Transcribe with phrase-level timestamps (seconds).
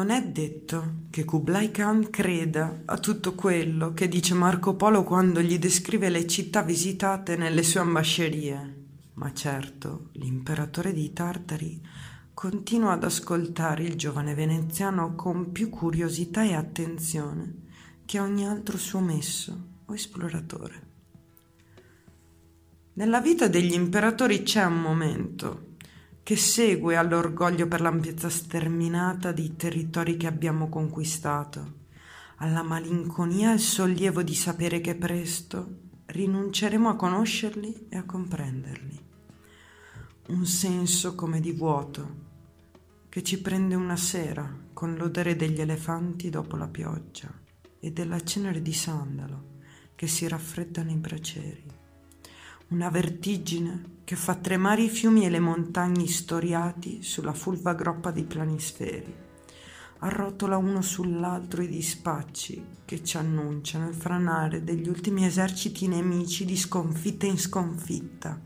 [0.00, 5.42] Non è detto che Kublai Khan creda a tutto quello che dice Marco Polo quando
[5.42, 11.86] gli descrive le città visitate nelle sue ambascerie, ma certo l'imperatore di Tartari
[12.32, 17.56] continua ad ascoltare il giovane veneziano con più curiosità e attenzione
[18.06, 20.88] che ogni altro suo messo o esploratore.
[22.94, 25.69] Nella vita degli imperatori c'è un momento
[26.30, 31.78] che segue all'orgoglio per l'ampiezza sterminata dei territori che abbiamo conquistato,
[32.36, 39.00] alla malinconia e al sollievo di sapere che presto rinunceremo a conoscerli e a comprenderli.
[40.28, 42.14] Un senso come di vuoto
[43.08, 47.28] che ci prende una sera con l'odore degli elefanti dopo la pioggia
[47.80, 49.58] e della cenere di sandalo
[49.96, 51.79] che si raffreddano i bracieri
[52.70, 58.24] una vertigine che fa tremare i fiumi e le montagne storiati sulla fulva groppa dei
[58.24, 59.29] planisferi.
[60.02, 66.56] Arrotola uno sull'altro i dispacci che ci annunciano il franare degli ultimi eserciti nemici di
[66.56, 68.40] sconfitta in sconfitta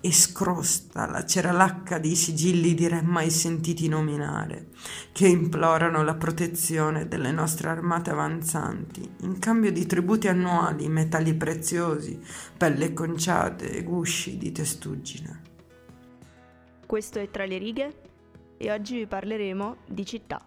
[0.00, 4.68] e scrosta la ceralacca dei sigilli di re mai sentiti nominare,
[5.12, 12.18] che implorano la protezione delle nostre armate avanzanti, in cambio di tributi annuali, metalli preziosi,
[12.56, 15.42] pelle conciate e gusci di testuggine.
[16.86, 17.94] Questo è Tra le righe
[18.56, 20.40] e oggi vi parleremo di città.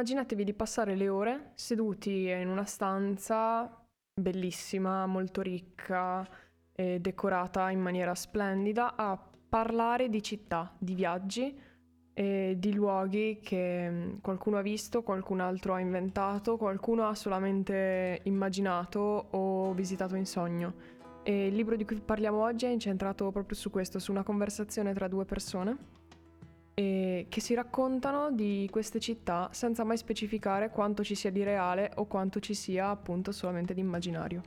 [0.00, 3.70] Immaginatevi di passare le ore seduti in una stanza
[4.18, 6.26] bellissima, molto ricca
[6.72, 11.54] e decorata in maniera splendida a parlare di città, di viaggi
[12.14, 18.20] e di luoghi che mm, qualcuno ha visto, qualcun altro ha inventato, qualcuno ha solamente
[18.22, 20.74] immaginato o visitato in sogno.
[21.22, 24.94] E il libro di cui parliamo oggi è incentrato proprio su questo, su una conversazione
[24.94, 25.99] tra due persone
[26.80, 31.92] e che si raccontano di queste città senza mai specificare quanto ci sia di reale
[31.96, 34.40] o quanto ci sia appunto solamente di immaginario.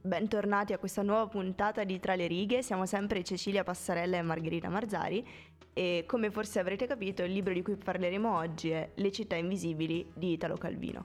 [0.00, 4.70] Bentornati a questa nuova puntata di Tra le righe, siamo sempre Cecilia Passarella e Margherita
[4.70, 5.26] Marzari
[5.74, 10.10] e come forse avrete capito il libro di cui parleremo oggi è Le città invisibili
[10.14, 11.04] di Italo Calvino.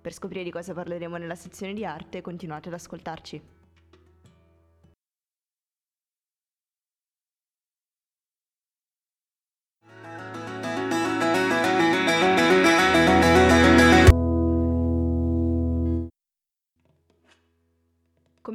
[0.00, 3.57] Per scoprire di cosa parleremo nella sezione di arte continuate ad ascoltarci.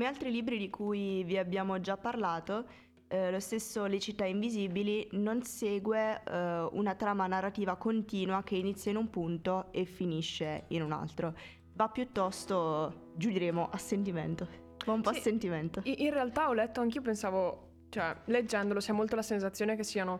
[0.03, 2.65] Come altri libri di cui vi abbiamo già parlato,
[3.07, 8.91] eh, lo stesso Le città invisibili non segue eh, una trama narrativa continua che inizia
[8.91, 11.33] in un punto e finisce in un altro,
[11.75, 14.45] va piuttosto, giù diremo, a sentimento,
[14.85, 15.79] va un po' sì, a sentimento.
[15.85, 20.19] In realtà ho letto, anch'io pensavo, cioè leggendolo si ha molto la sensazione che siano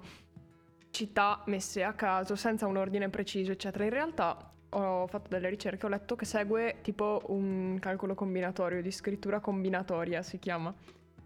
[0.92, 3.84] città messe a caso, senza un ordine preciso, eccetera.
[3.84, 8.92] In realtà ho fatto delle ricerche, ho letto che segue tipo un calcolo combinatorio, di
[8.92, 10.74] scrittura combinatoria si chiama.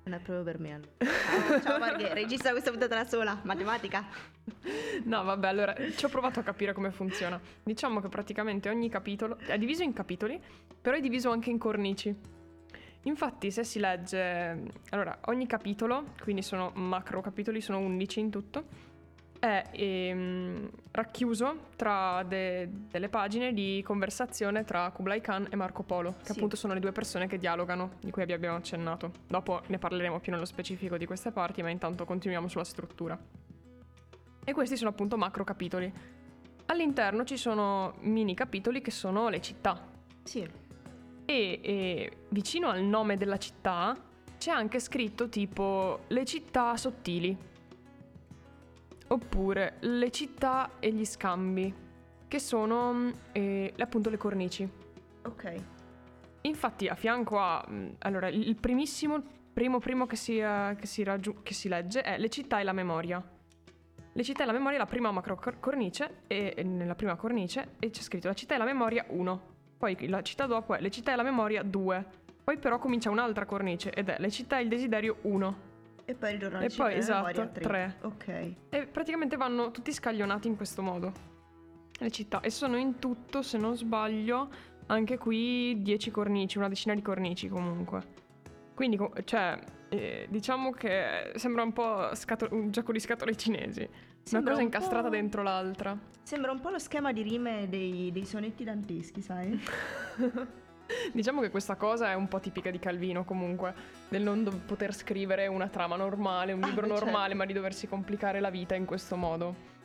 [0.03, 0.79] Non è proprio per me.
[0.99, 4.05] Ciao, ciao Marghe, regista questa puntata da sola, matematica.
[5.03, 7.39] No, vabbè, allora ci ho provato a capire come funziona.
[7.63, 10.41] Diciamo che praticamente ogni capitolo è diviso in capitoli,
[10.79, 12.15] però è diviso anche in cornici.
[13.03, 18.65] Infatti, se si legge, allora, ogni capitolo, quindi sono macro capitoli, sono 11 in tutto,
[19.39, 26.15] è ehm, racchiuso tra de- delle pagine di conversazione tra Kublai Khan e Marco Polo,
[26.19, 26.31] che sì.
[26.31, 29.11] appunto sono le due persone che dialogano, di cui abbiamo accennato.
[29.27, 33.17] Dopo ne parleremo più nello specifico di queste parti, ma intanto continuiamo sulla struttura.
[34.43, 35.91] E questi sono appunto macro capitoli.
[36.67, 39.95] All'interno ci sono mini capitoli che sono le città.
[40.23, 40.45] Sì.
[41.25, 43.95] e, e vicino al nome della città
[44.37, 47.37] c'è anche scritto tipo le città sottili.
[49.07, 51.73] Oppure le città e gli scambi,
[52.27, 54.69] che sono eh, appunto le cornici.
[55.23, 55.53] Ok.
[56.41, 57.65] Infatti a fianco a...
[57.69, 59.21] mm, Allora, il primissimo,
[59.53, 62.63] primo primo che si, eh, che si raggiu- che si legge è le città e
[62.63, 63.23] la memoria.
[64.13, 67.15] Le città e la memoria è la prima macro cor- cornice e e nella prima
[67.15, 69.41] cornice e c'è scritto la città e la memoria 1.
[69.77, 72.05] Poi la città dopo è le città e la memoria 2.
[72.43, 75.66] Poi però comincia un'altra cornice ed è le città e il desiderio 1.
[76.09, 77.97] E poi ritorno E alla città poi, e esatto, tre.
[78.03, 78.53] Ok.
[78.69, 81.11] E praticamente vanno tutti scaglionati in questo modo.
[81.99, 82.39] Le città.
[82.39, 84.49] E sono in tutto, se non sbaglio,
[84.85, 88.01] anche qui 10 cornici, una decina di cornici comunque.
[88.73, 89.59] Quindi, cioè,
[89.89, 93.85] eh, diciamo che sembra un po' scato- un gioco di scatole cinesi.
[94.23, 95.97] Sembra una cosa un incastrata dentro l'altra.
[96.23, 99.59] Sembra un po' lo schema di rime dei, dei sonetti danteschi, sai?
[101.13, 103.73] Diciamo che questa cosa è un po' tipica di Calvino comunque,
[104.07, 107.03] del non do- poter scrivere una trama normale, un Ah, libro certo.
[107.05, 109.75] normale, ma di doversi complicare la vita in questo modo.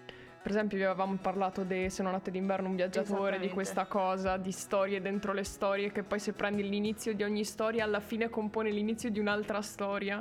[0.43, 4.37] Per esempio, vi avevamo parlato di Se non notte d'inverno un viaggiatore, di questa cosa,
[4.37, 8.29] di storie dentro le storie, che poi se prendi l'inizio di ogni storia, alla fine
[8.29, 10.19] compone l'inizio di un'altra storia.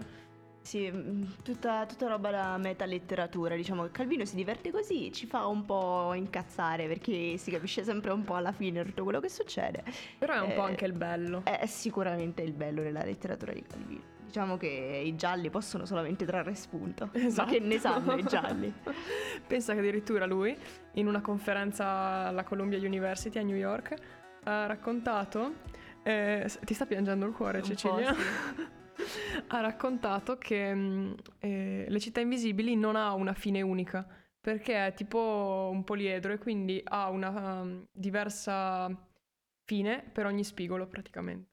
[0.64, 5.48] Sì, mm, tutta, tutta roba da metaletteratura, diciamo che Calvino si diverte così, ci fa
[5.48, 9.84] un po' incazzare perché si capisce sempre un po' alla fine tutto quello che succede.
[10.20, 11.42] Però è un po' Eh, anche il bello.
[11.44, 14.02] È sicuramente il bello della letteratura di Calvino.
[14.24, 17.10] Diciamo che i gialli possono solamente trarre spunto.
[17.12, 17.48] Esatto.
[17.48, 18.72] Ma che ne sanno i gialli?
[19.46, 20.56] Pensa che addirittura lui,
[20.94, 23.94] in una conferenza alla Columbia University a New York,
[24.44, 25.56] ha raccontato.
[26.04, 28.14] eh, ti sta piangendo il cuore, Un po', Cecilia?
[28.14, 28.80] sì.
[29.48, 34.08] ha raccontato che mh, eh, Le città invisibili non ha una fine unica.
[34.42, 38.90] Perché è tipo un poliedro e quindi ha una um, diversa
[39.66, 41.50] fine per ogni spigolo praticamente.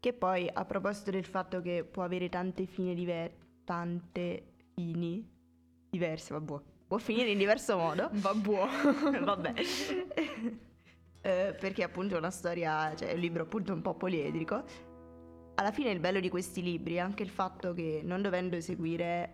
[0.00, 3.32] Che poi, a proposito del fatto che può avere tante fine diver-
[3.64, 5.24] tante fini
[5.90, 8.08] diverse, vabbè, può finire in diverso modo.
[8.14, 8.70] Va buono.
[9.22, 9.52] Vabbè.
[11.20, 14.64] Eh, perché appunto è una storia, cioè è un libro appunto un po' poliedrico.
[15.54, 19.30] Alla fine il bello di questi libri è anche il fatto che non dovendo seguire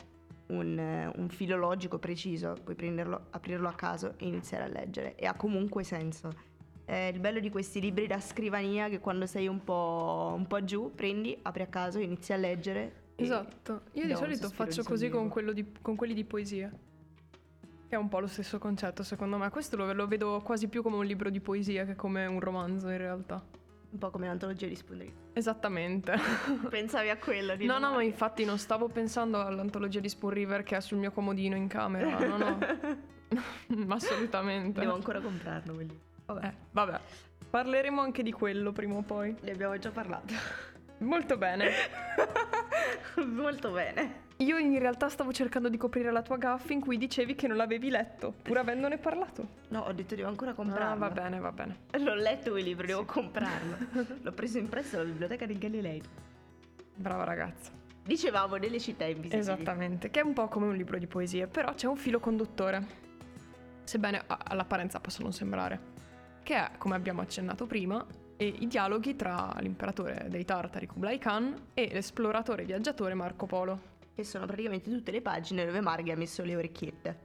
[0.49, 5.27] un, un filo logico preciso, puoi prenderlo, aprirlo a caso e iniziare a leggere e
[5.27, 6.53] ha comunque senso.
[6.85, 10.65] È il bello di questi libri da scrivania che quando sei un po', un po'
[10.65, 13.03] giù prendi, apri a caso, inizi a leggere.
[13.17, 13.83] Esatto.
[13.93, 16.73] Io di solito faccio così con, di- con quelli di poesia.
[17.94, 19.49] Che è un po' lo stesso concetto, secondo me.
[19.50, 22.88] Questo lo, lo vedo quasi più come un libro di poesia che come un romanzo,
[22.88, 23.41] in realtà.
[23.91, 25.14] Un po' come l'antologia di Spundri.
[25.32, 26.12] Esattamente.
[26.69, 30.64] Pensavi a quello di No, no, ma infatti non stavo pensando all'antologia di Spoon River
[30.64, 32.19] che è sul mio comodino in camera.
[32.19, 32.58] No, no.
[33.94, 34.81] Assolutamente.
[34.81, 35.96] Devo ancora comprarlo quelli.
[36.26, 36.46] Vabbè.
[36.46, 37.00] Eh, vabbè.
[37.49, 39.37] Parleremo anche di quello prima o poi.
[39.41, 40.35] Ne abbiamo già parlato.
[41.05, 41.71] Molto bene.
[43.25, 44.23] Molto bene.
[44.39, 47.56] Io in realtà stavo cercando di coprire la tua gaffa in cui dicevi che non
[47.56, 49.47] l'avevi letto, pur avendone parlato.
[49.69, 50.99] No, ho detto devo ancora Ah, comprarlo.
[50.99, 51.77] va bene, va bene.
[52.03, 53.77] L'ho letto quel libro, devo comprarlo.
[54.23, 56.03] L'ho preso in prestito alla biblioteca di Galilei.
[56.96, 57.70] Brava ragazza.
[58.03, 59.39] Dicevamo delle città invisibili.
[59.41, 63.03] Esattamente, che è un po' come un libro di poesie, però c'è un filo conduttore.
[63.84, 65.93] Sebbene all'apparenza possa non sembrare.
[66.43, 68.05] Che è, come abbiamo accennato prima,
[68.36, 73.93] e i dialoghi tra l'imperatore dei Tartari Kublai Khan e l'esploratore viaggiatore Marco Polo.
[74.14, 77.19] Che sono praticamente tutte le pagine dove Marghi ha messo le orecchiette.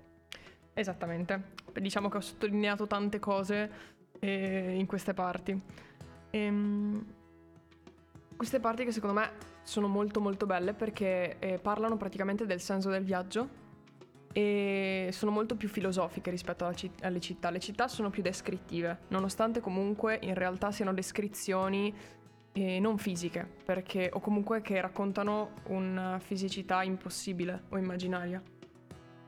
[0.73, 1.57] Esattamente.
[1.73, 3.71] Diciamo che ho sottolineato tante cose
[4.19, 5.61] eh, in queste parti.
[6.31, 7.05] Ehm,
[8.35, 9.31] queste parti che secondo me
[9.63, 13.67] sono molto molto belle perché eh, parlano praticamente del senso del viaggio
[14.31, 17.49] e sono molto più filosofiche rispetto alla ci- alle città.
[17.49, 21.93] Le città sono più descrittive, nonostante comunque in realtà siano descrizioni
[22.53, 28.41] eh, non fisiche, perché, o comunque che raccontano una fisicità impossibile o immaginaria.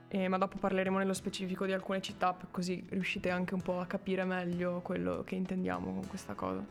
[0.08, 3.86] Eh, ma dopo parleremo nello specifico di alcune città, così riuscite anche un po' a
[3.86, 6.62] capire meglio quello che intendiamo con questa cosa.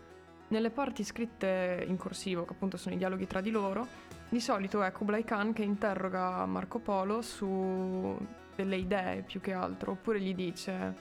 [0.51, 3.87] Nelle parti scritte in corsivo, che appunto sono i dialoghi tra di loro,
[4.29, 8.19] di solito è Kublai Khan che interroga Marco Polo su
[8.57, 10.95] delle idee più che altro, oppure gli dice: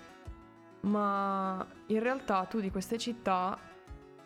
[0.82, 3.58] Ma in realtà tu di queste città,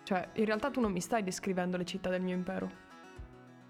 [0.03, 2.69] cioè in realtà tu non mi stai descrivendo le città del mio impero.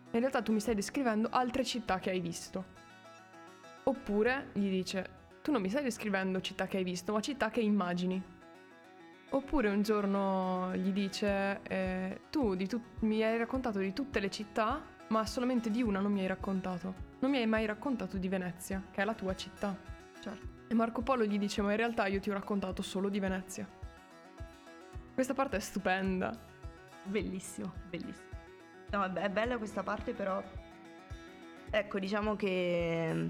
[0.09, 2.65] In realtà tu mi stai descrivendo altre città che hai visto.
[3.83, 5.07] Oppure gli dice:
[5.43, 8.32] Tu non mi stai descrivendo città che hai visto, ma città che immagini.
[9.33, 14.79] Oppure un giorno gli dice: eh, Tu tut- mi hai raccontato di tutte le città,
[15.07, 17.11] ma solamente di una non mi hai raccontato.
[17.19, 19.75] Non mi hai mai raccontato di Venezia, che è la tua città.
[20.19, 20.47] Certo.
[20.67, 23.67] E Marco Polo gli dice, ma in realtà io ti ho raccontato solo di Venezia.
[25.15, 26.31] Questa parte è stupenda.
[27.03, 28.27] Bellissimo, bellissimo.
[28.91, 30.43] No, è bella questa parte, però.
[31.71, 33.29] Ecco, diciamo che.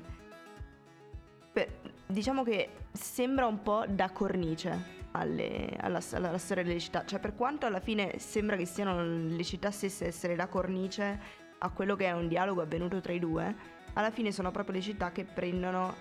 [1.53, 7.05] Beh, diciamo che sembra un po' da cornice alle- alla, alla storia delle città.
[7.05, 11.41] Cioè, per quanto alla fine sembra che siano le città stesse a essere da cornice
[11.60, 13.55] a quello che è un dialogo avvenuto tra i due,
[13.93, 15.96] alla fine sono proprio le città che prendono,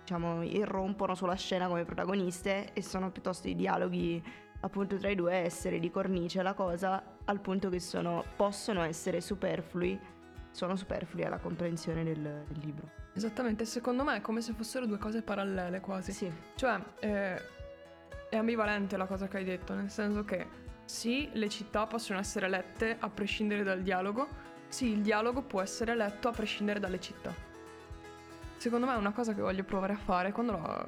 [0.00, 4.22] diciamo, irrompono sulla scena come protagoniste e sono piuttosto i dialoghi
[4.60, 8.82] appunto tra i due a essere di cornice la cosa al punto che sono, possono
[8.82, 9.98] essere superflui,
[10.50, 12.88] sono superflui alla comprensione del, del libro.
[13.14, 16.12] Esattamente, secondo me è come se fossero due cose parallele quasi.
[16.12, 17.40] Sì, Cioè, eh,
[18.30, 20.46] è ambivalente la cosa che hai detto, nel senso che
[20.84, 24.28] sì, le città possono essere lette a prescindere dal dialogo,
[24.68, 27.34] sì, il dialogo può essere letto a prescindere dalle città.
[28.56, 30.86] Secondo me è una cosa che voglio provare a fare quando lo-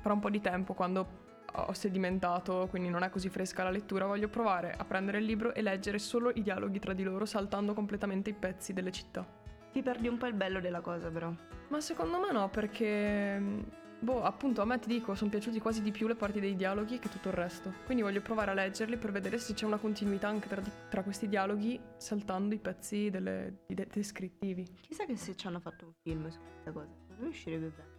[0.00, 1.20] fra un po' di tempo, quando
[1.54, 5.52] ho sedimentato, quindi non è così fresca la lettura, voglio provare a prendere il libro
[5.54, 9.26] e leggere solo i dialoghi tra di loro, saltando completamente i pezzi delle città.
[9.72, 11.32] ti perdi un po' il bello della cosa però.
[11.68, 13.80] Ma secondo me no, perché.
[14.24, 17.08] Appunto, a me ti dico, sono piaciuti quasi di più le parti dei dialoghi che
[17.08, 17.72] tutto il resto.
[17.84, 21.28] Quindi voglio provare a leggerli per vedere se c'è una continuità anche tra, tra questi
[21.28, 24.66] dialoghi, saltando i pezzi delle, i de- descrittivi.
[24.80, 27.90] Chissà che se ci hanno fatto un film su questa cosa, me uscirebbe bene.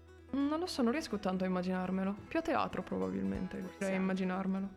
[0.50, 2.16] Non lo so, non riesco tanto a immaginarmelo.
[2.28, 4.02] Più a teatro, probabilmente, riuscirei a Forse.
[4.02, 4.70] immaginarmelo.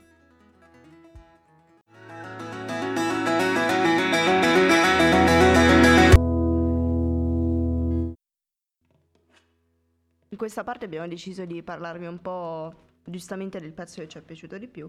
[10.36, 12.74] In questa parte abbiamo deciso di parlarvi un po'
[13.06, 14.86] giustamente del pezzo che ci è piaciuto di più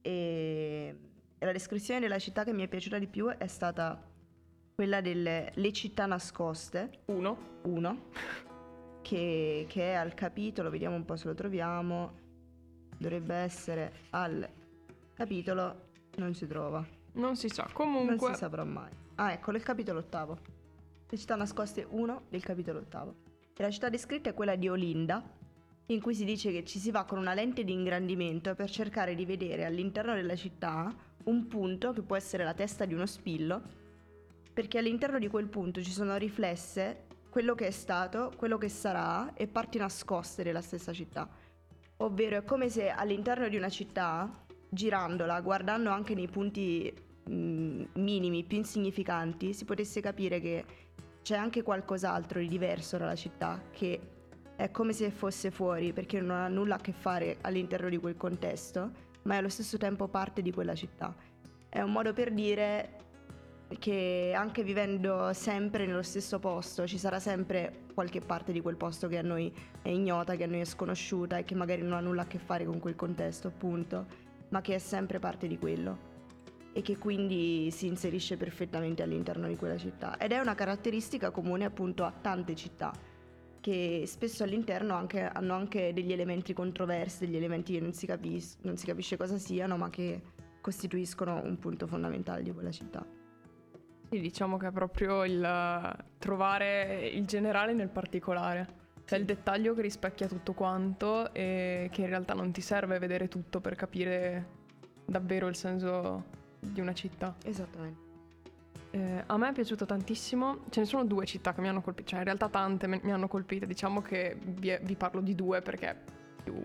[0.00, 0.96] e,
[1.40, 4.00] la descrizione della città che mi è piaciuta di più è stata
[4.72, 7.58] quella delle le città nascoste, Uno.
[7.62, 8.10] 1,
[9.02, 12.12] che, che è al capitolo, vediamo un po' se lo troviamo,
[12.96, 14.48] dovrebbe essere al
[15.14, 17.64] capitolo, non si trova, Non si sa.
[17.64, 18.34] non Comunque.
[18.34, 18.92] si saprà mai.
[19.16, 20.38] Ah, eccolo, il capitolo ottavo.
[21.08, 23.29] Le città nascoste 1 del capitolo ottavo.
[23.60, 25.22] E la città descritta è quella di Olinda,
[25.88, 29.14] in cui si dice che ci si va con una lente di ingrandimento per cercare
[29.14, 30.90] di vedere all'interno della città
[31.24, 33.60] un punto che può essere la testa di uno spillo,
[34.54, 39.34] perché all'interno di quel punto ci sono riflesse quello che è stato, quello che sarà
[39.34, 41.28] e parti nascoste della stessa città.
[41.98, 46.90] Ovvero è come se all'interno di una città, girandola, guardando anche nei punti
[47.24, 50.64] mh, minimi, più insignificanti, si potesse capire che
[51.30, 54.00] c'è anche qualcos'altro di diverso dalla città, che
[54.56, 58.16] è come se fosse fuori, perché non ha nulla a che fare all'interno di quel
[58.16, 58.90] contesto,
[59.22, 61.14] ma è allo stesso tempo parte di quella città.
[61.68, 62.96] È un modo per dire
[63.78, 69.06] che anche vivendo sempre nello stesso posto ci sarà sempre qualche parte di quel posto
[69.06, 72.00] che a noi è ignota, che a noi è sconosciuta e che magari non ha
[72.00, 74.04] nulla a che fare con quel contesto, appunto,
[74.48, 76.09] ma che è sempre parte di quello
[76.72, 80.16] e che quindi si inserisce perfettamente all'interno di quella città.
[80.16, 82.92] Ed è una caratteristica comune appunto a tante città
[83.60, 88.58] che spesso all'interno anche- hanno anche degli elementi controversi, degli elementi che non si, capis-
[88.62, 90.22] non si capisce cosa siano, ma che
[90.60, 93.04] costituiscono un punto fondamentale di quella città.
[94.10, 98.78] Sì, diciamo che è proprio il trovare il generale nel particolare.
[99.04, 103.28] C'è il dettaglio che rispecchia tutto quanto e che in realtà non ti serve vedere
[103.28, 104.58] tutto per capire
[105.04, 107.34] davvero il senso di una città.
[107.44, 108.08] Esattamente.
[108.92, 112.08] Eh, a me è piaciuto tantissimo, ce ne sono due città che mi hanno colpito,
[112.08, 115.90] cioè in realtà tante mi hanno colpito, diciamo che vi, vi parlo di due perché
[115.90, 115.96] è
[116.42, 116.60] più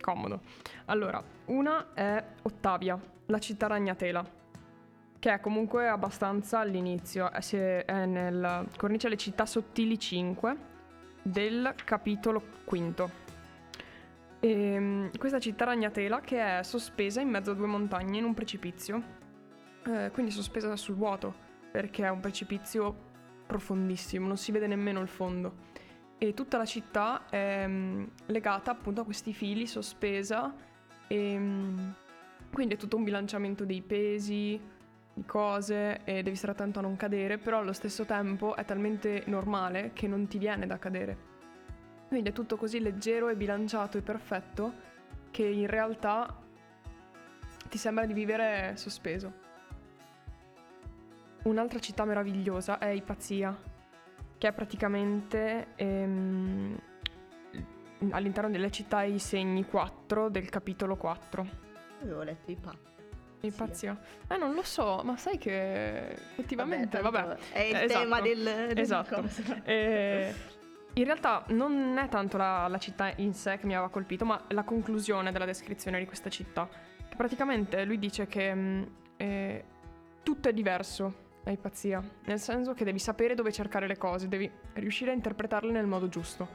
[0.00, 0.40] comodo.
[0.84, 4.24] Allora, una è Ottavia, la città ragnatela,
[5.18, 10.56] che è comunque abbastanza all'inizio, è, nel Cornice alle città sottili 5
[11.22, 13.24] del capitolo quinto.
[14.46, 19.02] Ehm, questa città ragnatela che è sospesa in mezzo a due montagne in un precipizio
[19.86, 21.34] eh, quindi sospesa sul vuoto,
[21.72, 23.04] perché è un precipizio
[23.46, 25.64] profondissimo, non si vede nemmeno il fondo.
[26.18, 30.54] E tutta la città è mm, legata appunto a questi fili sospesa
[31.08, 31.90] e mm,
[32.52, 34.60] quindi è tutto un bilanciamento dei pesi,
[35.12, 39.24] di cose e devi stare attento a non cadere, però allo stesso tempo è talmente
[39.26, 41.34] normale che non ti viene da cadere.
[42.08, 44.84] Quindi è tutto così leggero e bilanciato e perfetto
[45.30, 46.34] che in realtà
[47.68, 49.44] ti sembra di vivere sospeso.
[51.42, 53.56] Un'altra città meravigliosa è Ipazia,
[54.38, 56.78] che è praticamente ehm,
[58.10, 61.46] all'interno delle città i segni 4 del capitolo 4.
[62.02, 62.74] Avevo letto i pa.
[63.40, 63.96] Ipazzia.
[64.28, 67.22] Eh, non lo so, ma sai che effettivamente, vabbè.
[67.22, 69.24] vabbè è il esatto, tema del, del esatto.
[69.64, 70.34] Eh,
[70.98, 74.42] in realtà non è tanto la, la, città in sé che mi aveva colpito, ma
[74.48, 76.66] la conclusione della descrizione di questa città.
[77.08, 78.82] Che praticamente lui dice che mm,
[79.18, 79.64] eh,
[80.22, 84.50] tutto è diverso a Ipazzia, nel senso che devi sapere dove cercare le cose, devi
[84.74, 86.48] riuscire a interpretarle nel modo giusto.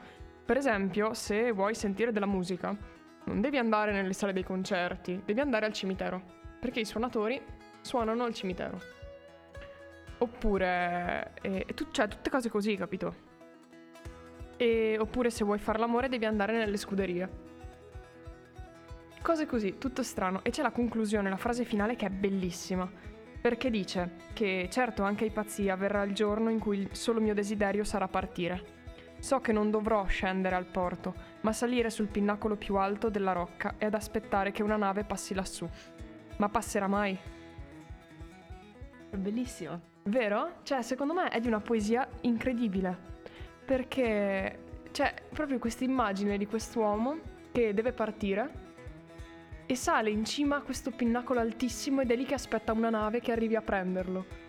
[0.44, 2.76] Per esempio, se vuoi sentire della musica,
[3.24, 6.20] non devi andare nelle sale dei concerti, devi andare al cimitero,
[6.58, 7.40] perché i suonatori
[7.80, 8.80] suonano al cimitero.
[10.18, 13.30] Oppure, eh, tu, cioè, tutte cose così, capito?
[14.62, 17.28] E, oppure se vuoi fare l'amore devi andare nelle scuderie.
[19.20, 20.44] Cose così, tutto strano.
[20.44, 22.88] E c'è la conclusione, la frase finale che è bellissima.
[23.40, 27.34] Perché dice che certo anche ai pazzia verrà il giorno in cui il solo mio
[27.34, 28.80] desiderio sarà partire.
[29.18, 33.74] So che non dovrò scendere al porto, ma salire sul pinnacolo più alto della rocca
[33.78, 35.68] ed aspettare che una nave passi lassù.
[36.36, 37.18] Ma passerà mai?
[39.10, 39.80] È bellissimo.
[40.04, 40.58] Vero?
[40.62, 43.10] Cioè, secondo me è di una poesia incredibile
[43.64, 44.58] perché
[44.90, 47.18] c'è proprio questa immagine di quest'uomo
[47.52, 48.60] che deve partire
[49.66, 53.20] e sale in cima a questo pinnacolo altissimo ed è lì che aspetta una nave
[53.20, 54.40] che arrivi a prenderlo.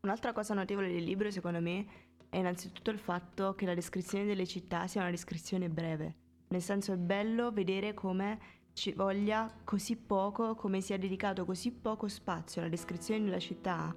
[0.00, 1.84] Un'altra cosa notevole del libro, secondo me,
[2.30, 6.14] è innanzitutto il fatto che la descrizione delle città sia una descrizione breve.
[6.48, 8.38] Nel senso è bello vedere come
[8.78, 13.92] ci voglia così poco, come sia dedicato così poco spazio alla descrizione della città,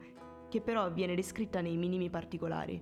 [0.50, 2.82] che però viene descritta nei minimi particolari.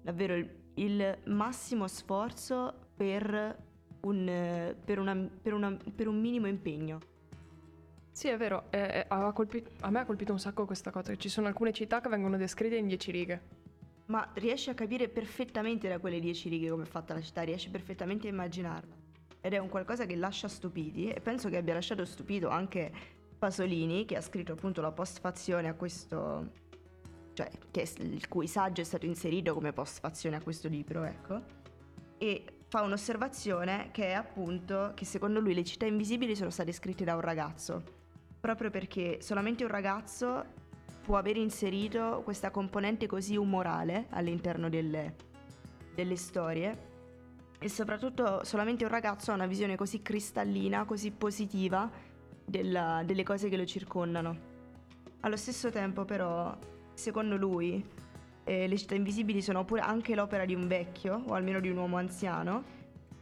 [0.00, 3.58] Davvero il, il massimo sforzo per
[4.02, 7.00] un, per, una, per, una, per un, minimo impegno.
[8.12, 11.48] Sì, è vero, eh, colpito, a me ha colpito un sacco questa cosa, ci sono
[11.48, 13.58] alcune città che vengono descritte in dieci righe.
[14.06, 17.70] Ma riesci a capire perfettamente da quelle dieci righe come è fatta la città, riesci
[17.70, 18.99] perfettamente a immaginarla
[19.40, 22.92] ed è un qualcosa che lascia stupiti e penso che abbia lasciato stupito anche
[23.38, 26.68] Pasolini che ha scritto appunto la postfazione a questo
[27.32, 31.58] cioè che, il cui saggio è stato inserito come postfazione a questo libro, ecco.
[32.18, 37.04] E fa un'osservazione che è appunto che secondo lui le città invisibili sono state scritte
[37.04, 37.82] da un ragazzo,
[38.38, 40.44] proprio perché solamente un ragazzo
[41.02, 45.14] può aver inserito questa componente così umorale all'interno delle,
[45.94, 46.88] delle storie
[47.62, 51.90] e soprattutto solamente un ragazzo ha una visione così cristallina, così positiva
[52.42, 54.48] della, delle cose che lo circondano.
[55.20, 56.56] Allo stesso tempo però,
[56.94, 57.84] secondo lui,
[58.44, 61.76] eh, le città invisibili sono pure anche l'opera di un vecchio, o almeno di un
[61.76, 62.64] uomo anziano,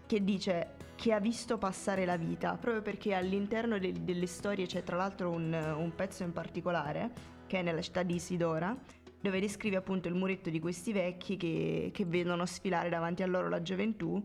[0.06, 4.84] che dice che ha visto passare la vita, proprio perché all'interno de- delle storie c'è
[4.84, 7.10] tra l'altro un, un pezzo in particolare,
[7.48, 8.76] che è nella città di Isidora,
[9.20, 13.48] dove descrive appunto il muretto di questi vecchi che, che vedono sfilare davanti a loro
[13.48, 14.22] la gioventù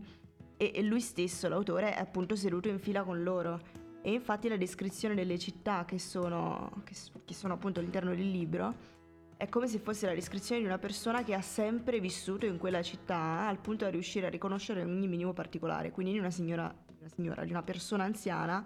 [0.56, 3.82] e, e lui stesso, l'autore, è appunto seduto in fila con loro.
[4.02, 8.92] E infatti la descrizione delle città che sono, che, che sono appunto all'interno del libro
[9.36, 12.82] è come se fosse la descrizione di una persona che ha sempre vissuto in quella
[12.82, 17.08] città al punto da riuscire a riconoscere ogni minimo particolare, quindi di una signora, una
[17.08, 18.64] signora, di una persona anziana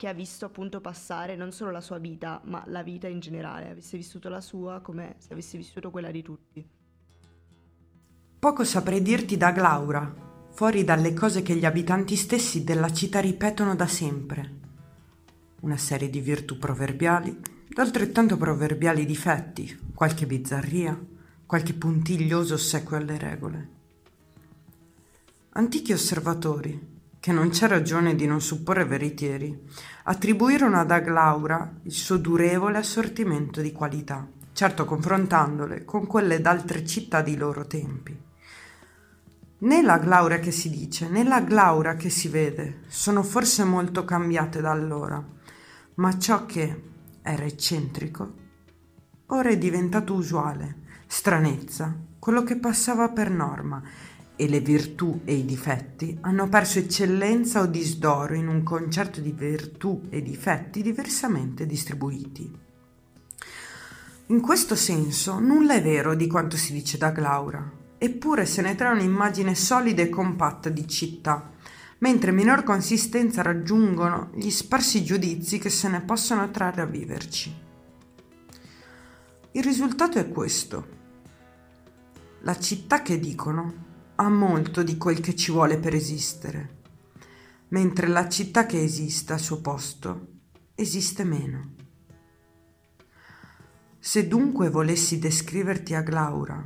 [0.00, 3.68] che ha visto appunto passare non solo la sua vita, ma la vita in generale,
[3.68, 6.66] avesse vissuto la sua come se avesse vissuto quella di tutti.
[8.38, 10.10] Poco saprei dirti da Glaura,
[10.52, 14.60] fuori dalle cose che gli abitanti stessi della città ripetono da sempre.
[15.60, 20.98] Una serie di virtù proverbiali, d'altrettanto proverbiali difetti, qualche bizzarria,
[21.44, 23.68] qualche puntiglioso ossequio alle regole.
[25.50, 29.56] Antichi osservatori, che non c'è ragione di non supporre veritieri,
[30.04, 37.20] attribuirono ad Aglaura il suo durevole assortimento di qualità, certo confrontandole con quelle d'altre città
[37.20, 38.18] di loro tempi.
[39.62, 44.06] Né la Glaura che si dice, né la Glaura che si vede sono forse molto
[44.06, 45.22] cambiate da allora,
[45.94, 46.82] ma ciò che
[47.20, 48.38] era eccentrico
[49.32, 53.82] ora è diventato usuale, stranezza, quello che passava per norma
[54.40, 59.32] e le virtù e i difetti hanno perso eccellenza o disdoro in un concerto di
[59.32, 62.50] virtù e difetti diversamente distribuiti.
[64.28, 68.74] In questo senso nulla è vero di quanto si dice da Glaura, eppure se ne
[68.76, 71.50] trae un'immagine solida e compatta di città,
[71.98, 77.54] mentre minor consistenza raggiungono gli sparsi giudizi che se ne possono trarre a viverci.
[79.50, 80.98] Il risultato è questo.
[82.40, 83.88] La città che dicono
[84.20, 86.80] ha molto di quel che ci vuole per esistere,
[87.68, 90.26] mentre la città che esiste al suo posto
[90.74, 91.74] esiste meno.
[93.98, 96.62] Se dunque volessi descriverti a Glaura,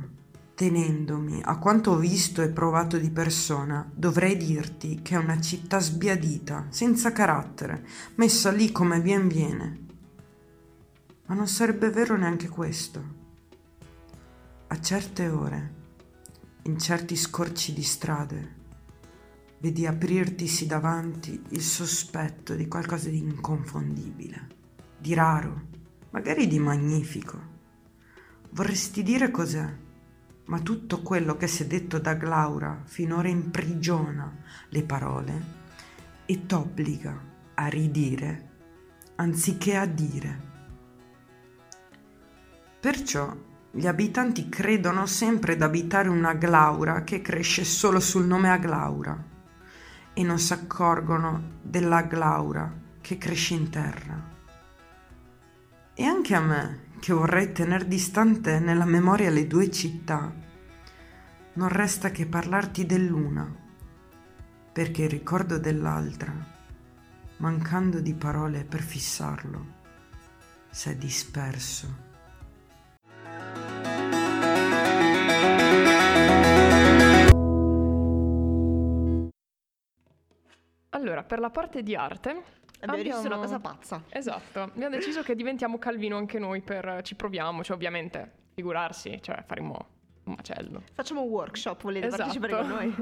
[0.53, 5.79] tenendomi a quanto ho visto e provato di persona, dovrei dirti che è una città
[5.79, 9.85] sbiadita, senza carattere, messa lì come vien viene.
[11.27, 13.03] Ma non sarebbe vero neanche questo.
[14.67, 15.83] A certe ore,
[16.65, 18.55] in certi scorci di strade,
[19.59, 24.47] vedi aprirtisi davanti il sospetto di qualcosa di inconfondibile,
[24.97, 25.67] di raro,
[26.11, 27.53] magari di magnifico.
[28.51, 29.83] Vorresti dire cos'è?
[30.45, 35.43] ma tutto quello che si è detto da Glaura finora imprigiona le parole
[36.25, 38.49] e t'obbliga a ridire
[39.15, 40.53] anziché a dire.
[42.79, 43.35] Perciò
[43.77, 49.21] gli abitanti credono sempre d'abitare una Glaura che cresce solo sul nome Aglaura
[50.13, 54.31] e non si accorgono della Glaura che cresce in terra.
[55.93, 60.33] E anche a me, che vorrei tenere distante nella memoria le due città,
[61.55, 63.53] non resta che parlarti dell'una,
[64.71, 66.33] perché il ricordo dell'altra,
[67.39, 69.65] mancando di parole per fissarlo,
[70.69, 72.04] s'è disperso.
[81.05, 82.29] Allora, per la parte di arte
[82.79, 84.03] Abbiamo, abbiamo visto una cosa pazza.
[84.09, 89.43] Esatto, abbiamo deciso che diventiamo Calvino anche noi per ci proviamo, cioè ovviamente figurarsi, cioè
[89.45, 89.87] faremo
[90.23, 90.81] un macello.
[90.93, 92.23] Facciamo un workshop, volete esatto.
[92.23, 92.95] partecipare con noi?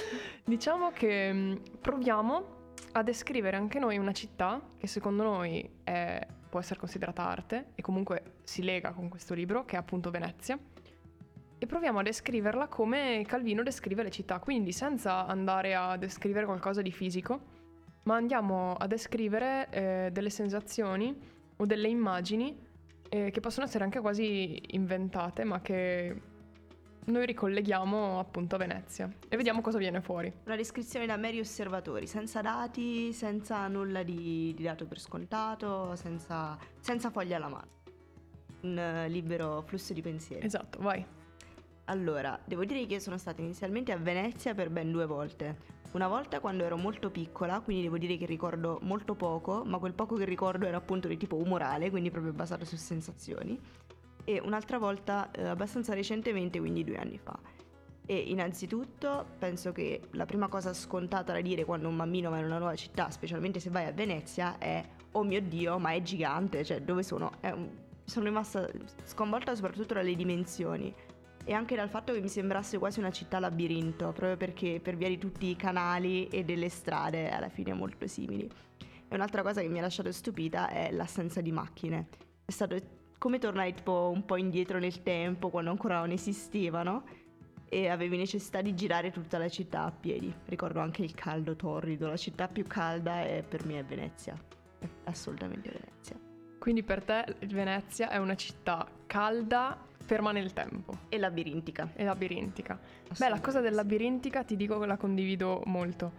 [0.44, 2.58] diciamo che mm, proviamo
[2.92, 7.82] a descrivere anche noi una città che secondo noi è, può essere considerata arte e
[7.82, 10.58] comunque si lega con questo libro che è appunto Venezia
[11.62, 16.80] e proviamo a descriverla come Calvino descrive le città, quindi senza andare a descrivere qualcosa
[16.80, 17.38] di fisico,
[18.04, 21.14] ma andiamo a descrivere eh, delle sensazioni
[21.56, 22.58] o delle immagini
[23.10, 26.22] eh, che possono essere anche quasi inventate, ma che
[27.04, 30.32] noi ricolleghiamo appunto a Venezia e vediamo cosa viene fuori.
[30.46, 36.56] Una descrizione da meri osservatori, senza dati, senza nulla di, di dato per scontato, senza,
[36.80, 37.68] senza foglia alla mano.
[38.62, 40.46] Un uh, libero flusso di pensieri.
[40.46, 41.18] Esatto, vai.
[41.90, 45.78] Allora, devo dire che sono stata inizialmente a Venezia per ben due volte.
[45.90, 49.94] Una volta quando ero molto piccola, quindi devo dire che ricordo molto poco, ma quel
[49.94, 53.60] poco che ricordo era appunto di tipo umorale, quindi proprio basato su sensazioni.
[54.22, 57.36] E un'altra volta eh, abbastanza recentemente, quindi due anni fa.
[58.06, 62.44] E innanzitutto penso che la prima cosa scontata da dire quando un bambino va in
[62.44, 66.64] una nuova città, specialmente se vai a Venezia, è oh mio dio, ma è gigante,
[66.64, 67.32] cioè dove sono?
[67.42, 67.68] Un...
[68.04, 68.68] sono rimasta
[69.06, 70.94] sconvolta soprattutto dalle dimensioni
[71.50, 75.08] e anche dal fatto che mi sembrasse quasi una città labirinto, proprio perché per via
[75.08, 78.48] di tutti i canali e delle strade alla fine molto simili.
[79.08, 82.06] E un'altra cosa che mi ha lasciato stupita è l'assenza di macchine.
[82.44, 82.76] È stato
[83.18, 87.02] come tornare tipo un po' indietro nel tempo, quando ancora non esistevano,
[87.68, 90.32] e avevi necessità di girare tutta la città a piedi.
[90.44, 94.40] Ricordo anche il caldo torrido, la città più calda è, per me è Venezia,
[94.78, 96.16] è assolutamente Venezia.
[96.60, 100.92] Quindi per te Venezia è una città calda ferma nel tempo.
[101.08, 101.90] E labirintica.
[101.94, 102.76] E labirintica.
[103.16, 106.10] Beh, la cosa del labirintica ti dico che la condivido molto,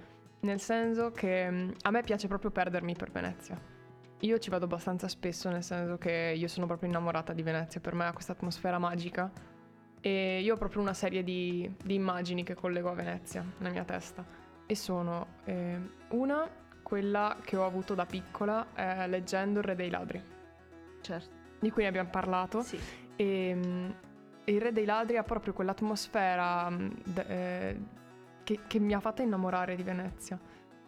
[0.41, 3.60] nel senso che mm, a me piace proprio perdermi per Venezia.
[4.21, 7.93] Io ci vado abbastanza spesso, nel senso che io sono proprio innamorata di Venezia, per
[7.93, 9.30] me ha questa atmosfera magica
[9.99, 13.84] e io ho proprio una serie di, di immagini che collego a Venezia nella mia
[13.84, 14.25] testa
[14.65, 15.77] e sono eh,
[16.12, 16.49] una,
[16.82, 20.23] quella che ho avuto da piccola eh, leggendo Il Re dei Ladri.
[21.01, 21.39] Certo.
[21.60, 22.62] Di cui ne abbiamo parlato.
[22.62, 23.95] Sì e, ehm,
[24.43, 27.80] e il Re dei Ladri ha proprio quell'atmosfera mm, eh,
[28.43, 30.39] che, che, mi ha fatto innamorare di Venezia.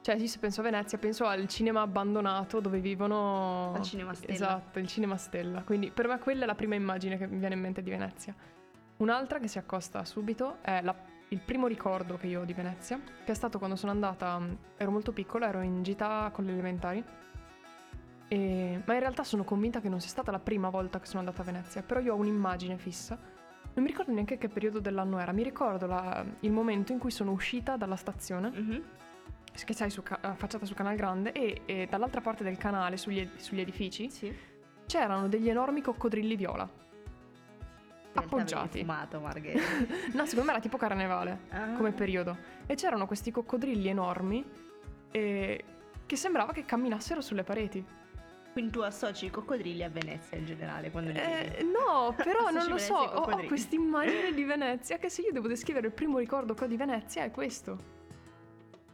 [0.01, 3.73] Cioè, sì, se penso a Venezia, penso al cinema abbandonato dove vivono.
[3.73, 4.33] Al cinema stella.
[4.33, 5.61] Esatto, il cinema stella.
[5.63, 8.35] Quindi per me quella è la prima immagine che mi viene in mente di Venezia.
[8.97, 10.93] Un'altra che si accosta subito è la,
[11.29, 14.39] il primo ricordo che io ho di Venezia, che è stato quando sono andata.
[14.39, 17.03] Mm, ero molto piccola, ero in gita con le elementari
[18.33, 18.81] e...
[18.83, 21.43] Ma in realtà sono convinta che non sia stata la prima volta che sono andata
[21.43, 23.15] a Venezia, però io ho un'immagine fissa.
[23.15, 26.25] Non mi ricordo neanche che periodo dell'anno era, mi ricordo la...
[26.39, 28.81] il momento in cui sono uscita dalla stazione, mm-hmm.
[29.65, 33.37] che sai, su affacciata sul Canal Grande, e, e, dall'altra parte del canale, sugli, ed-
[33.37, 34.35] sugli edifici, sì.
[34.87, 36.67] c'erano degli enormi coccodrilli viola.
[38.13, 38.79] appoggiati.
[38.79, 39.19] Fumato,
[40.13, 41.73] no, secondo me era tipo carnevale ah.
[41.73, 42.35] come periodo.
[42.65, 44.43] E c'erano questi coccodrilli enormi
[45.11, 45.63] e...
[46.05, 48.01] che sembrava che camminassero sulle pareti.
[48.53, 52.77] Quindi tu associ i coccodrilli a Venezia in generale quando eh, No, però non lo
[52.77, 56.53] so, ho, ho questa immagine di Venezia che se io devo descrivere il primo ricordo
[56.53, 58.01] che ho di Venezia è questo.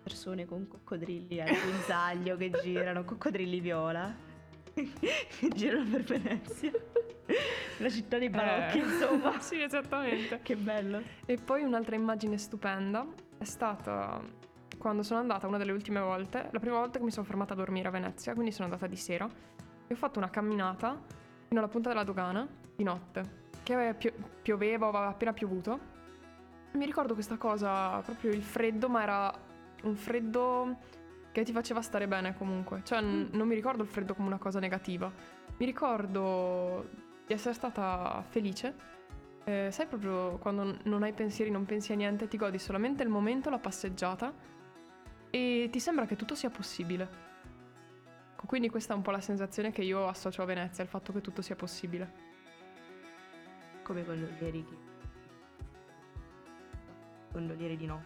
[0.01, 4.15] Persone con coccodrilli al guinzaglio che girano, coccodrilli viola,
[4.73, 6.71] che girano per Venezia.
[7.79, 9.39] La città dei balocchi, Eh, insomma.
[9.41, 10.39] sì, esattamente.
[10.41, 11.01] Che bello.
[11.25, 13.05] E poi un'altra immagine stupenda
[13.37, 14.21] è stata
[14.79, 17.57] quando sono andata una delle ultime volte, la prima volta che mi sono fermata a
[17.57, 19.29] dormire a Venezia, quindi sono andata di sera,
[19.85, 20.99] e ho fatto una camminata
[21.47, 25.97] fino alla punta della dogana di notte, che pio- pioveva, aveva appena piovuto.
[26.71, 29.33] Mi ricordo questa cosa, proprio il freddo, ma era
[29.83, 30.77] un freddo
[31.31, 32.81] che ti faceva stare bene comunque.
[32.83, 35.11] Cioè, n- non mi ricordo il freddo come una cosa negativa.
[35.57, 36.87] Mi ricordo
[37.27, 38.97] di essere stata felice.
[39.43, 43.09] Eh, sai proprio quando non hai pensieri, non pensi a niente, ti godi solamente il
[43.09, 44.31] momento, la passeggiata
[45.29, 47.27] e ti sembra che tutto sia possibile.
[48.45, 51.21] Quindi questa è un po' la sensazione che io associo a Venezia, il fatto che
[51.21, 52.11] tutto sia possibile.
[53.83, 54.77] Come gondolieri che...
[57.31, 58.03] Gondolieri di no.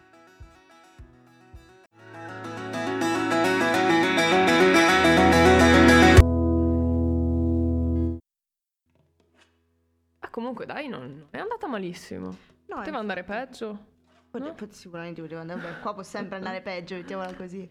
[10.18, 12.36] Ah, comunque dai, non, non è andata malissimo.
[12.66, 13.92] No, Poteva andare peggio.
[14.42, 14.54] No?
[14.54, 17.68] pot- sicuramente poteva andare beh, Qua può sempre andare peggio, mettiamola così.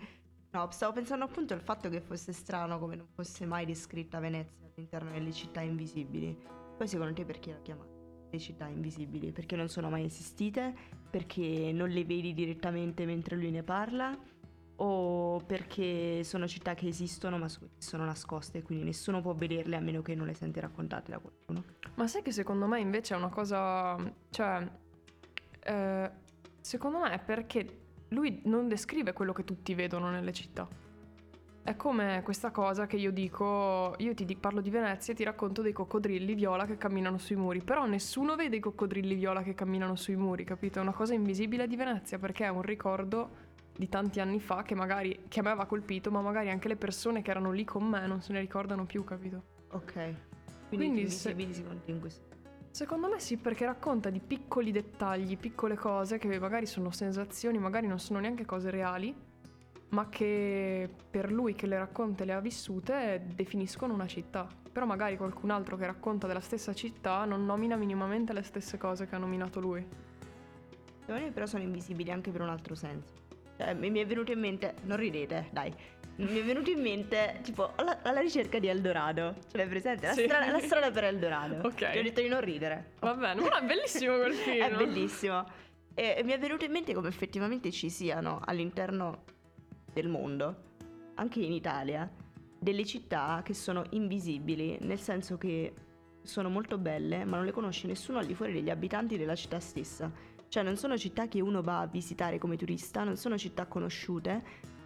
[0.51, 4.65] No, stavo pensando appunto al fatto che fosse strano come non fosse mai descritta Venezia
[4.75, 6.37] all'interno delle città invisibili.
[6.77, 7.93] Poi secondo te perché la chiamate
[8.33, 9.31] le città invisibili?
[9.31, 10.73] Perché non sono mai esistite?
[11.09, 14.17] Perché non le vedi direttamente mentre lui ne parla?
[14.77, 19.75] O perché sono città che esistono ma so- sono nascoste e quindi nessuno può vederle
[19.75, 21.63] a meno che non le senti raccontate da qualcuno?
[21.95, 23.95] Ma sai che secondo me invece è una cosa...
[24.31, 24.67] Cioè,
[25.65, 26.11] eh,
[26.63, 30.65] secondo me è perché lui non descrive quello che tutti vedono nelle città.
[31.61, 35.61] È come questa cosa che io dico, io ti parlo di Venezia e ti racconto
[35.61, 39.95] dei coccodrilli viola che camminano sui muri, però nessuno vede i coccodrilli viola che camminano
[39.95, 40.79] sui muri, capito?
[40.79, 44.75] È una cosa invisibile di Venezia perché è un ricordo di tanti anni fa che
[44.75, 47.83] magari che a me aveva colpito, ma magari anche le persone che erano lì con
[47.83, 49.43] me non se ne ricordano più, capito?
[49.71, 49.93] Ok.
[50.67, 51.35] Quindi, Quindi se-
[51.85, 52.32] in questo
[52.73, 57.85] Secondo me sì, perché racconta di piccoli dettagli, piccole cose che magari sono sensazioni, magari
[57.85, 59.15] non sono neanche cose reali,
[59.89, 64.47] ma che per lui che le racconta e le ha vissute definiscono una città.
[64.71, 69.05] Però magari qualcun altro che racconta della stessa città non nomina minimamente le stesse cose
[69.05, 69.85] che ha nominato lui.
[71.01, 73.13] Secondo me però sono invisibili anche per un altro senso.
[73.55, 75.71] Cioè, mi è venuto in mente, non ridete, dai.
[76.15, 79.35] Mi è venuto in mente, tipo, alla, alla ricerca di Eldorado.
[79.49, 80.05] Ce l'hai presente?
[80.07, 80.23] La, Sì.
[80.25, 81.67] strada, la strada per Eldorado.
[81.67, 81.91] Ok.
[81.91, 82.91] Ti ho detto di non ridere.
[82.99, 84.63] Va bene, ma è bellissimo quel film.
[84.63, 85.43] È bellissimo.
[85.95, 89.23] E, e mi è venuto in mente come effettivamente ci siano all'interno
[89.91, 90.55] del mondo,
[91.15, 92.09] anche in Italia,
[92.59, 95.73] delle città che sono invisibili, nel senso che
[96.21, 99.59] sono molto belle, ma non le conosce nessuno al di fuori degli abitanti della città
[99.59, 100.11] stessa.
[100.47, 104.43] Cioè non sono città che uno va a visitare come turista, non sono città conosciute,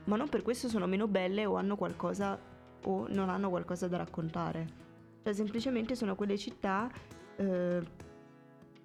[0.08, 2.38] ma non per questo sono meno belle o hanno qualcosa
[2.84, 4.86] o non hanno qualcosa da raccontare.
[5.24, 6.90] Cioè semplicemente sono quelle città
[7.36, 7.82] eh,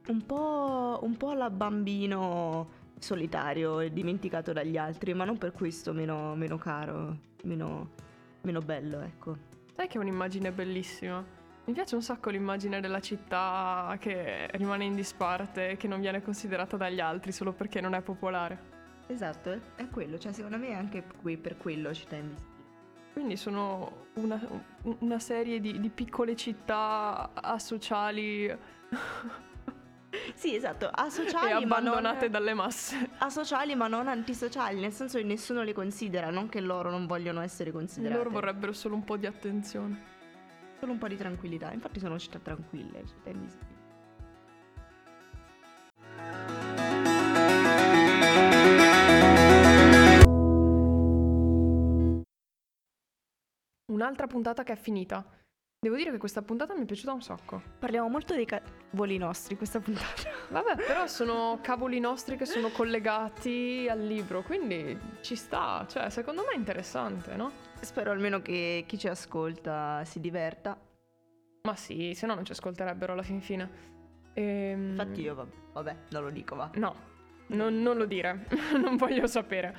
[0.09, 5.93] un po', un po' alla bambino solitario e dimenticato dagli altri, ma non per questo
[5.93, 7.91] meno, meno caro, meno,
[8.43, 9.37] meno bello, ecco.
[9.75, 11.25] Sai che è un'immagine bellissima?
[11.65, 16.77] Mi piace un sacco l'immagine della città che rimane in disparte che non viene considerata
[16.77, 18.72] dagli altri solo perché non è popolare.
[19.07, 22.51] Esatto, è quello, cioè secondo me è anche qui per quello città invisibili.
[23.13, 24.41] Quindi sono una,
[25.01, 28.51] una serie di, di piccole città asociali
[30.35, 33.11] Sì, esatto, asociali e ma non abbandonate dalle masse.
[33.19, 37.41] asociali ma non antisociali, nel senso che nessuno le considera, non che loro non vogliono
[37.41, 38.17] essere considerate.
[38.17, 40.11] Loro vorrebbero solo un po' di attenzione.
[40.79, 41.73] solo un po' di tranquillità.
[41.73, 43.82] Infatti sono città tranquille, città invisibili.
[54.13, 55.25] Un'altra puntata che è finita.
[55.81, 57.63] Devo dire che questa puntata mi è piaciuta un sacco.
[57.79, 60.29] Parliamo molto dei cavoli nostri questa puntata.
[60.53, 65.87] Vabbè, però sono cavoli nostri che sono collegati al libro, quindi ci sta.
[65.89, 67.53] Cioè, secondo me è interessante, no?
[67.81, 70.79] Spero almeno che chi ci ascolta si diverta.
[71.63, 73.71] Ma sì, se no non ci ascolterebbero alla fin fine.
[74.35, 76.71] Ehm, Infatti io vabbè, vabbè, non lo dico, va.
[76.75, 76.95] No,
[77.53, 78.47] non, non lo dire,
[78.81, 79.77] non voglio sapere.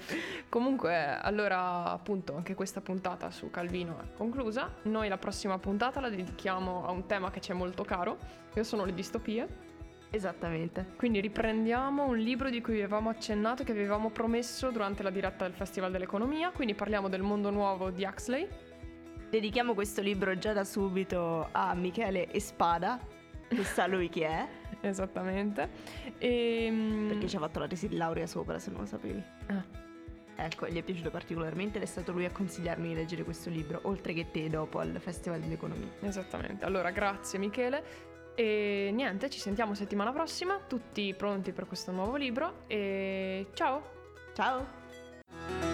[0.50, 4.72] Comunque, allora, appunto, anche questa puntata su Calvino è conclusa.
[4.84, 8.18] Noi la prossima puntata la dedichiamo a un tema che ci è molto caro,
[8.54, 9.72] che sono le distopie.
[10.10, 10.94] Esattamente.
[10.96, 15.56] Quindi riprendiamo un libro di cui avevamo accennato, che avevamo promesso durante la diretta del
[15.56, 16.52] Festival dell'Economia.
[16.52, 18.48] Quindi parliamo del mondo nuovo di Huxley.
[19.32, 23.00] Dedichiamo questo libro già da subito a Michele Espada,
[23.48, 24.48] che sa lui chi è,
[24.84, 25.70] Esattamente.
[26.18, 29.24] E, perché ci ha fatto la tesi di laurea sopra, se non lo sapevi.
[29.48, 29.64] Ah.
[30.36, 33.80] Ecco, gli è piaciuto particolarmente ed è stato lui a consigliarmi di leggere questo libro,
[33.84, 35.88] oltre che te dopo al Festival dell'Economia.
[36.02, 36.66] Esattamente.
[36.66, 38.12] Allora, grazie Michele.
[38.36, 43.82] E niente, ci sentiamo settimana prossima, tutti pronti per questo nuovo libro e ciao!
[44.34, 45.73] Ciao!